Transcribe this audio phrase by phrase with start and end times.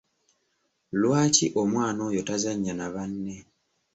[1.01, 3.35] Lwaki omwana oyo tazannya na banne?